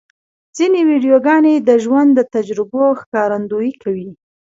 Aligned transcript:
ځینې 0.57 0.79
ویډیوګانې 0.89 1.55
د 1.67 1.69
ژوند 1.83 2.09
د 2.15 2.19
تجربو 2.35 2.83
ښکارندویي 2.99 3.73
کوي. 3.81 4.09